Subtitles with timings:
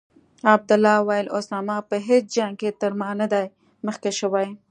[0.55, 3.45] عبدالله وویل: اسامه په هیڅ جنګ کې تر ما نه دی
[3.85, 4.47] مخکې شوی.